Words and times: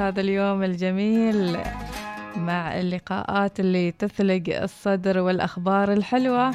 هذا 0.00 0.20
اليوم 0.20 0.62
الجميل 0.62 1.56
مع 2.36 2.80
اللقاءات 2.80 3.60
اللي 3.60 3.90
تثلق 3.90 4.42
الصدر 4.62 5.18
والأخبار 5.18 5.92
الحلوة. 5.92 6.50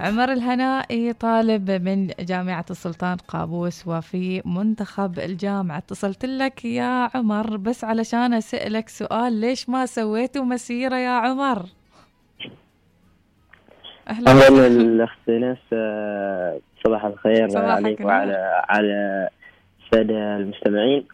عمر 0.00 0.32
الهنائي 0.32 1.12
طالب 1.12 1.70
من 1.70 2.06
جامعة 2.20 2.64
السلطان 2.70 3.16
قابوس 3.16 3.88
وفي 3.88 4.42
منتخب 4.44 5.18
الجامعة. 5.18 5.78
اتصلت 5.78 6.24
لك 6.24 6.64
يا 6.64 7.10
عمر 7.14 7.56
بس 7.56 7.84
علشان 7.84 8.34
أسألك 8.34 8.88
سؤال 8.88 9.32
ليش 9.32 9.68
ما 9.68 9.86
سويتوا 9.86 10.44
مسيرة 10.44 10.96
يا 10.96 11.10
عمر؟ 11.10 11.66
أهلا. 14.08 14.30
أهلا 14.30 14.66
الأخت 14.66 15.28
ناس 15.28 15.58
آه، 15.72 16.60
صباح 16.84 17.04
الخير 17.04 17.58
عليك 17.58 18.00
وعلى 18.00 18.64
على 18.68 19.28
السادة 19.84 20.36
المستمعين. 20.36 21.04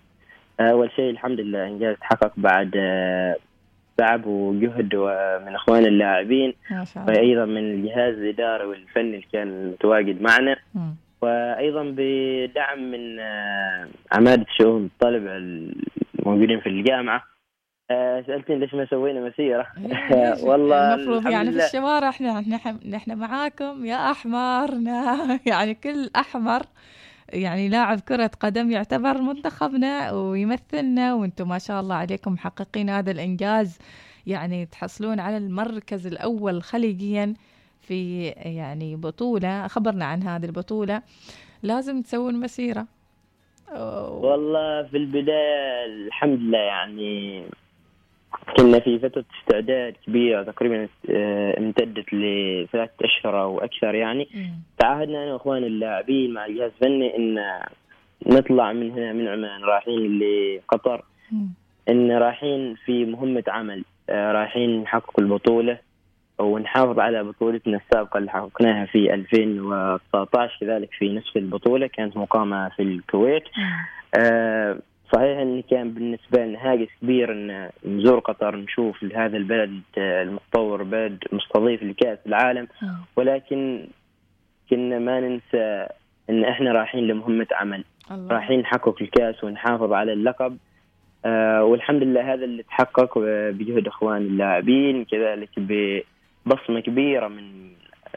أول 0.60 0.90
شيء 0.96 1.10
الحمد 1.10 1.40
لله 1.40 1.66
إنجاز 1.66 1.96
تحقق 1.96 2.32
بعد 2.36 2.70
تعب 3.98 4.26
وجهد 4.26 4.94
من 5.46 5.54
إخوان 5.54 5.86
اللاعبين. 5.86 6.54
وأيضا 7.08 7.44
من 7.44 7.74
الجهاز 7.74 8.14
الإداري 8.14 8.64
والفني 8.64 9.02
اللي 9.02 9.26
كان 9.32 9.68
متواجد 9.70 10.22
معنا. 10.22 10.56
م. 10.74 10.80
وأيضا 11.22 11.94
بدعم 11.96 12.90
من 12.90 13.20
آه، 13.20 13.88
عماده 14.12 14.46
شؤون 14.58 14.84
الطلب 14.84 15.26
الموجودين 15.26 16.60
في 16.60 16.68
الجامعة. 16.68 17.24
آه، 17.90 18.24
سألتني 18.26 18.58
ليش 18.58 18.74
ما 18.74 18.86
سوينا 18.86 19.28
مسيرة؟ 19.28 19.66
والله 20.48 20.94
المفروض 20.94 21.26
يعني 21.26 21.52
في 21.52 21.66
الشوارع 21.66 22.08
إحنا 22.08 22.40
نحن 22.90 23.18
معاكم 23.18 23.84
يا 23.84 24.10
أحمر. 24.10 24.70
يعني 25.50 25.74
كل 25.74 26.10
أحمر. 26.16 26.62
يعني 27.32 27.68
لاعب 27.68 28.00
كرة 28.00 28.30
قدم 28.40 28.70
يعتبر 28.70 29.18
منتخبنا 29.18 30.12
ويمثلنا 30.12 31.14
وأنتم 31.14 31.48
ما 31.48 31.58
شاء 31.58 31.80
الله 31.80 31.94
عليكم 31.94 32.32
محققين 32.32 32.90
هذا 32.90 33.10
الإنجاز. 33.10 33.78
يعني 34.26 34.66
تحصلون 34.66 35.20
على 35.20 35.36
المركز 35.36 36.06
الأول 36.06 36.62
خليجيا 36.62 37.34
في 37.80 38.26
يعني 38.28 38.96
بطولة 38.96 39.66
خبرنا 39.66 40.04
عن 40.04 40.22
هذه 40.22 40.44
البطولة. 40.44 41.02
لازم 41.62 42.02
تسوون 42.02 42.40
مسيرة. 42.40 42.86
والله 44.08 44.82
في 44.82 44.96
البداية 44.96 45.84
الحمد 46.06 46.38
لله 46.38 46.58
يعني 46.58 47.44
كنا 48.56 48.80
في 48.80 48.98
فترة 48.98 49.24
استعداد 49.40 49.94
كبيرة 50.06 50.42
تقريبا 50.42 50.88
آه، 51.10 51.58
امتدت 51.58 52.14
لثلاثة 52.14 53.04
أشهر 53.04 53.42
أو 53.42 53.58
أكثر 53.58 53.94
يعني. 53.94 54.28
تعهدنا 54.78 55.24
أنا 55.24 55.32
وإخواني 55.32 55.66
اللاعبين 55.66 56.32
مع 56.32 56.46
الجهاز 56.46 56.70
الفني 56.70 57.16
إن 57.16 57.60
نطلع 58.26 58.72
من 58.72 58.90
هنا 58.90 59.12
من 59.12 59.28
عمان 59.28 59.64
رايحين 59.64 60.18
لقطر. 60.18 61.04
إن 61.88 62.10
رايحين 62.12 62.74
في 62.84 63.04
مهمة 63.04 63.44
عمل 63.48 63.84
آه، 64.10 64.32
رايحين 64.32 64.82
نحقق 64.82 65.20
البطولة 65.20 65.78
ونحافظ 66.38 66.98
على 66.98 67.24
بطولتنا 67.24 67.76
السابقة 67.76 68.18
اللي 68.18 68.30
حققناها 68.30 68.86
في 68.86 69.14
2019 69.14 70.56
كذلك 70.60 70.88
في 70.98 71.14
نفس 71.14 71.36
البطولة 71.36 71.86
كانت 71.86 72.16
مقامة 72.16 72.68
في 72.68 72.82
الكويت. 72.82 73.44
آه 74.14 74.78
صحيح 75.12 75.38
إن 75.38 75.62
كان 75.70 75.90
بالنسبة 75.90 76.44
لنا 76.44 76.72
هاجس 76.72 76.88
كبير 77.02 77.32
إن 77.32 77.70
نزور 77.84 78.18
قطر 78.18 78.56
نشوف 78.56 79.04
هذا 79.14 79.36
البلد 79.36 79.80
المتطور 79.98 80.82
بلد 80.82 81.18
مستضيف 81.32 81.82
لكأس 81.82 82.18
العالم 82.26 82.68
آه. 82.82 82.96
ولكن 83.16 83.86
كنا 84.70 84.98
ما 84.98 85.20
ننسى 85.20 85.86
إن 86.30 86.44
إحنا 86.44 86.72
رايحين 86.72 87.06
لمهمة 87.06 87.46
عمل 87.52 87.84
الله. 88.10 88.28
رايحين 88.34 88.60
نحقق 88.60 88.96
الكأس 89.02 89.44
ونحافظ 89.44 89.92
على 89.92 90.12
اللقب 90.12 90.56
آه 91.24 91.64
والحمد 91.64 92.02
لله 92.02 92.32
هذا 92.34 92.44
اللي 92.44 92.62
تحقق 92.62 93.18
بجهد 93.50 93.86
اخوان 93.86 94.22
اللاعبين 94.22 95.04
كذلك 95.04 95.48
ببصمة 95.56 96.80
كبيرة 96.80 97.28
من 97.28 97.68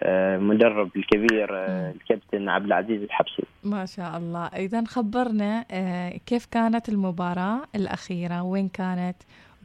المدرب 0.03 0.91
آه، 0.95 0.99
الكبير 0.99 1.49
آه، 1.57 1.91
الكابتن 1.91 2.49
عبد 2.49 2.65
العزيز 2.65 3.01
الحبسي 3.01 3.43
ما 3.63 3.85
شاء 3.85 4.17
الله. 4.17 4.45
إذا 4.45 4.83
خبرنا 4.85 5.65
آه، 5.71 6.13
كيف 6.25 6.45
كانت 6.45 6.89
المباراة 6.89 7.61
الأخيرة؟ 7.75 8.43
وين 8.43 8.67
كانت؟ 8.67 9.15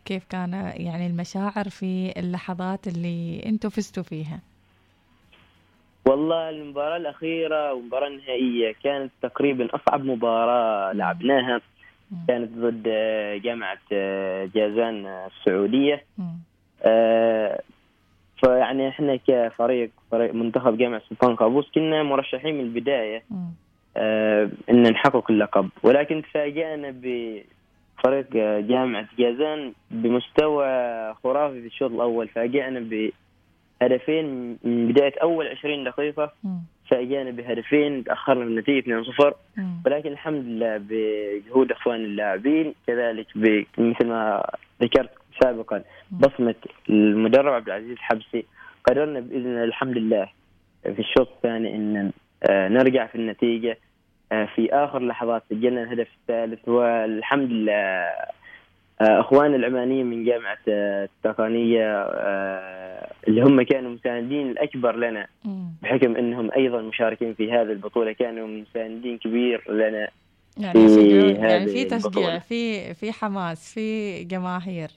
وكيف 0.00 0.24
كان 0.30 0.52
يعني 0.76 1.06
المشاعر 1.06 1.68
في 1.68 2.12
اللحظات 2.16 2.86
اللي 2.86 3.42
أنتم 3.46 3.68
فزتوا 3.68 4.02
فيها؟ 4.02 4.40
والله 6.06 6.50
المباراة 6.50 6.96
الأخيرة 6.96 7.72
والمباراة 7.72 8.08
النهائية 8.08 8.74
كانت 8.84 9.12
تقريبا 9.22 9.68
أصعب 9.74 10.04
مباراة 10.04 10.92
لعبناها. 10.92 11.60
كانت 12.28 12.50
ضد 12.58 12.82
جامعة 13.42 13.78
جازان 14.54 15.06
السعودية. 15.06 16.04
فيعني 18.40 18.88
إحنا 18.88 19.16
كفريق 19.28 19.90
فريق 20.10 20.34
منتخب 20.34 20.78
جامعة 20.78 21.02
سلطان 21.10 21.36
قابوس 21.36 21.70
كنا 21.74 22.02
مرشحين 22.02 22.54
من 22.54 22.60
البداية 22.60 23.22
آه 23.96 24.50
إن 24.70 24.82
نحقق 24.82 25.30
اللقب. 25.30 25.68
ولكن 25.82 26.22
تفاجأنا 26.22 26.90
بفريق 26.90 28.26
جامعة 28.66 29.08
جازان 29.18 29.72
بمستوى 29.90 30.66
خرافي 31.14 31.60
في 31.60 31.66
الشوط 31.66 31.90
الأول. 31.90 32.28
فاجأنا 32.28 32.80
بهدفين 33.80 34.58
من 34.64 34.88
بداية 34.88 35.14
أول 35.22 35.46
20 35.48 35.84
دقيقة. 35.84 36.32
فاجأنا 36.90 37.30
بهدفين 37.30 38.04
تأخرنا 38.04 38.44
بالنتيجه 38.44 39.02
2-0 39.02 39.32
ولكن 39.86 40.12
الحمد 40.12 40.44
لله 40.44 40.76
بجهود 40.88 41.72
إخوان 41.72 42.04
اللاعبين 42.04 42.74
كذلك 42.86 43.26
مثل 43.78 44.06
ما 44.06 44.50
ذكرت 44.82 45.10
سابقا. 45.42 45.82
بصمة 46.10 46.54
المدرب 46.88 47.52
عبد 47.52 47.66
العزيز 47.66 47.90
الحبسي 47.90 48.44
قررنا 48.84 49.20
بإذن 49.20 49.64
الحمد 49.64 49.98
لله 49.98 50.28
في 50.82 50.98
الشوط 50.98 51.28
الثاني 51.36 51.76
أن 51.76 52.12
آه، 52.50 52.68
نرجع 52.68 53.06
في 53.06 53.14
النتيجة 53.14 53.78
آه، 54.32 54.48
في 54.54 54.72
آخر 54.72 55.02
لحظات 55.02 55.42
سجلنا 55.50 55.82
الهدف 55.82 56.08
الثالث 56.20 56.68
والحمد 56.68 57.50
لله 57.50 57.72
آه، 57.72 59.20
اخواننا 59.20 59.56
العمانيين 59.56 60.06
من 60.06 60.24
جامعة 60.24 60.58
التقنية 60.68 62.02
اللي 63.28 63.42
هم 63.42 63.62
كانوا 63.62 63.90
مساندين 63.90 64.50
الأكبر 64.50 64.96
لنا 64.96 65.26
بحكم 65.82 66.16
إنهم 66.16 66.50
أيضا 66.56 66.82
مشاركين 66.82 67.34
في 67.34 67.52
هذه 67.52 67.72
البطولة 67.72 68.12
كانوا 68.12 68.46
مساندين 68.46 69.18
كبير 69.18 69.72
لنا 69.72 70.08
يعني 70.58 70.88
في 70.88 71.20
يعني 71.32 71.66
في 71.66 71.84
تشجيع 71.84 72.38
في 72.38 72.94
في 72.94 73.12
حماس 73.12 73.74
في 73.74 74.24
جماهير. 74.24 74.88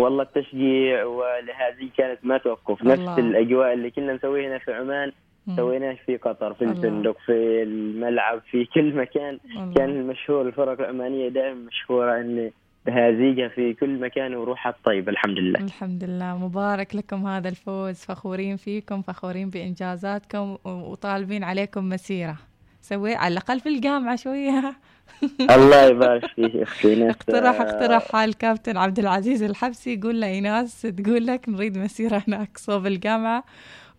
والله 0.00 0.22
التشجيع 0.22 1.04
ولهذه 1.04 1.88
كانت 1.98 2.18
ما 2.22 2.38
توقف. 2.38 2.82
نفس 2.84 3.00
الله. 3.00 3.18
الأجواء 3.18 3.72
اللي 3.72 3.90
كنا 3.90 4.12
نسويها 4.14 4.48
هنا 4.48 4.58
في 4.58 4.72
عمان 4.72 5.12
سويناه 5.56 5.96
في 6.06 6.16
قطر 6.16 6.54
في 6.54 6.64
الفندق 6.64 7.16
في 7.26 7.62
الملعب 7.62 8.40
في 8.50 8.64
كل 8.74 8.94
مكان. 8.96 9.38
الله. 9.56 9.74
كان 9.74 9.90
المشهور 9.90 10.46
الفرق 10.48 10.80
العمانية 10.80 11.28
دائما 11.28 11.54
مشهورة 11.54 12.20
إن 12.20 12.50
بهذيجة 12.86 13.48
في 13.48 13.74
كل 13.74 14.00
مكان 14.00 14.34
وروحها 14.34 14.74
طيبة 14.84 15.12
الحمد 15.12 15.38
لله. 15.38 15.60
الحمد 15.60 16.04
لله. 16.04 16.36
مبارك 16.46 16.96
لكم 16.96 17.26
هذا 17.26 17.48
الفوز. 17.48 18.04
فخورين 18.04 18.56
فيكم 18.56 19.02
فخورين 19.02 19.50
بإنجازاتكم 19.50 20.56
وطالبين 20.64 21.44
عليكم 21.44 21.88
مسيرة. 21.88 22.36
سوي 22.82 23.14
على 23.14 23.32
الأقل 23.32 23.60
في 23.60 23.68
الجامعة 23.68 24.16
شوية. 24.16 24.74
الله 25.56 25.84
يبارك 25.84 26.26
فيك 26.26 26.56
أختي 26.56 27.10
اقترح 27.10 27.60
اقترح 27.60 28.16
الكابتن 28.16 28.76
عبد 28.76 28.98
العزيز 28.98 29.42
الحبسي 29.42 29.94
يقول 29.94 30.20
له 30.20 30.26
ايناس 30.26 30.82
تقول 30.82 31.26
لك 31.26 31.48
نريد 31.48 31.78
مسيرة 31.78 32.22
هناك 32.28 32.58
صوب 32.58 32.86
الجامعة 32.86 33.44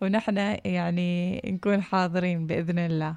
ونحن 0.02 0.56
يعني 0.64 1.42
نكون 1.46 1.82
حاضرين 1.82 2.46
بإذن 2.46 2.78
الله. 2.78 3.14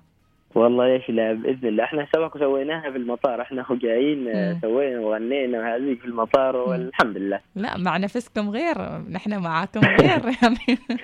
والله 0.56 0.98
ليش 0.98 1.10
لا 1.10 1.34
بإذن 1.34 1.68
الله. 1.68 1.84
إحنا 1.84 2.08
سبق 2.16 2.38
سويناها 2.38 2.92
في 2.92 2.98
المطار. 2.98 3.42
إحنا 3.42 3.66
جايين 3.72 4.26
سوينا 4.62 5.00
وغنينا 5.00 5.60
وهذه 5.60 5.98
في 6.02 6.06
المطار 6.06 6.56
والحمد 6.56 7.18
لله. 7.18 7.40
لا 7.56 7.78
مع 7.78 7.98
نفسكم 7.98 8.50
غير. 8.50 8.76
نحن 9.10 9.38
معاكم 9.38 9.80
غير. 9.80 10.22
يعني. 10.42 10.80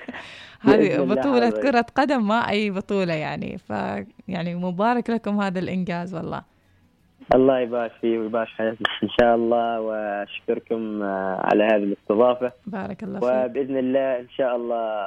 هذه 0.66 1.00
بطولة 1.00 1.50
كرة 1.50 1.86
قدم 1.94 2.28
ما 2.28 2.48
أي 2.50 2.70
بطولة 2.70 3.14
يعني. 3.14 3.58
ف 3.58 3.70
يعني 4.28 4.54
مبارك 4.54 5.10
لكم 5.10 5.40
هذا 5.40 5.58
الإنجاز 5.58 6.14
والله. 6.14 6.42
الله 7.34 7.58
يبارك 7.60 7.92
فيه 8.00 8.18
ويبارك 8.18 8.48
حياتك 8.48 8.80
إن 9.02 9.08
شاء 9.20 9.34
الله 9.34 9.80
وأشكركم 9.80 11.02
آه، 11.02 11.40
على 11.44 11.64
هذه 11.64 11.84
الاستضافة. 11.84 12.52
بارك 12.66 13.02
الله 13.02 13.20
فيك. 13.20 13.28
وبإذن 13.28 13.76
الله 13.76 14.20
إن 14.20 14.28
شاء 14.36 14.56
الله 14.56 15.06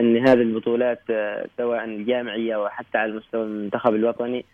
إن 0.00 0.28
هذه 0.28 0.42
البطولات 0.42 1.00
آه، 1.10 1.46
سواء 1.58 1.84
الجامعيه 1.84 2.56
وحتى 2.56 2.98
على 2.98 3.10
المستوى 3.10 3.42
المنتخب 3.42 3.94
الوطني 3.94 4.44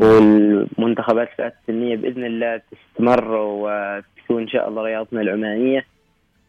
والمنتخبات 0.00 1.28
الفئات 1.30 1.54
السنية 1.62 1.96
بإذن 1.96 2.24
الله 2.24 2.60
تستمر 2.72 3.34
وتكون 3.36 4.42
إن 4.42 4.48
شاء 4.48 4.68
الله 4.68 4.82
رياضتنا 4.82 5.20
العمانية. 5.20 5.84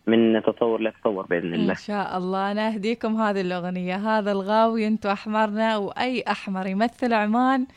من 0.07 0.41
تطور 0.41 0.81
لتطور 0.81 1.25
بإذن 1.25 1.53
الله. 1.53 1.71
ان 1.71 1.77
شاء 1.77 2.17
الله. 2.17 2.53
نهديكم 2.53 3.21
هذه 3.21 3.41
الأغنية. 3.41 3.95
هذا 3.95 4.31
الغاوي 4.31 4.87
أنتم 4.87 5.09
أحمرنا 5.09 5.77
وأي 5.77 6.23
أحمر 6.27 6.67
يمثل 6.67 7.13
عمان. 7.13 7.67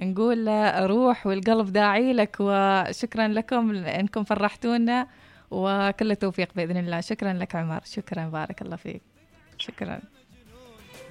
نقول 0.00 0.44
له 0.44 0.86
روح 0.86 1.26
والقلب 1.26 1.72
داعي 1.72 2.12
لك 2.12 2.36
وشكرا 2.40 3.28
لكم 3.28 3.74
انكم 3.74 4.24
فرحتونا 4.24 5.06
وكل 5.50 6.10
التوفيق 6.10 6.48
بإذن 6.56 6.76
الله. 6.76 7.00
شكرا 7.00 7.32
لك 7.32 7.56
عمر. 7.56 7.80
شكرا. 7.84 8.24
بارك 8.28 8.62
الله 8.62 8.76
فيك. 8.76 9.02
شكرا. 9.58 10.00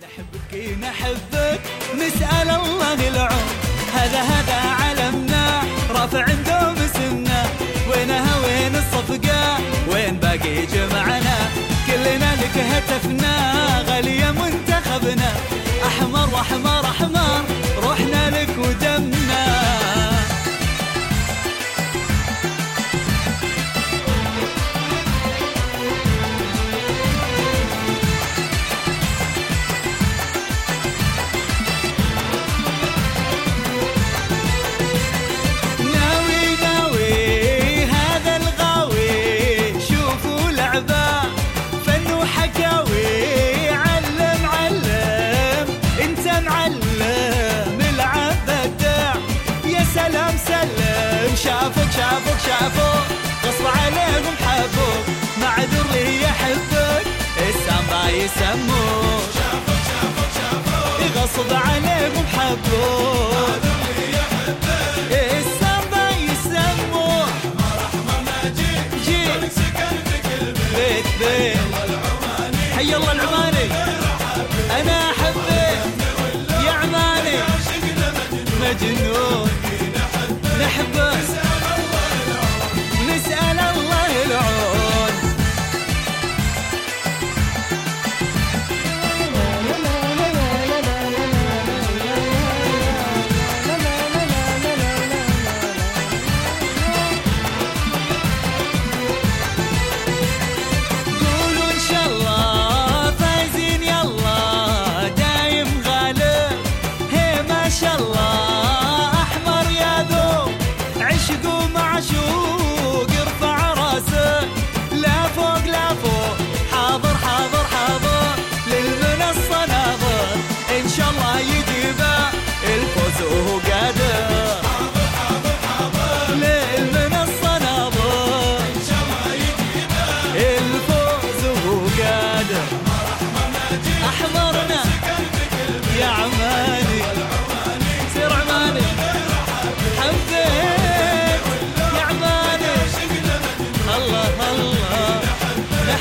نحبك 0.03 0.51
نحبك. 0.81 1.61
نسأل 1.95 2.49
الله 2.49 2.99
العون. 3.07 3.47
هذا 3.97 4.21
هذا 4.33 4.57
علمنا. 4.81 5.45
رافع 5.95 6.25
دوم 6.25 6.84
وينها 8.05 8.37
وين 8.45 8.75
الصفقة؟ 8.75 9.57
وين 9.91 10.15
باقي 10.19 10.65
جمعنا؟ 10.65 11.37
شافوك 51.95 52.39
شافوك. 52.47 53.07
غصب 53.45 53.65
عليهم 53.65 54.35
حبوك. 54.45 55.05
معذور 55.41 55.85
لي 55.93 56.21
يحبك 56.21 57.05
السامبا 57.49 58.09
يسموك. 58.09 58.84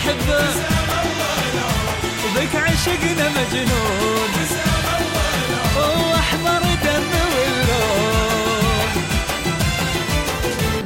حبه 0.06 0.44
بك 2.36 2.56
عشقنا 2.56 3.28
مجنون. 3.28 4.73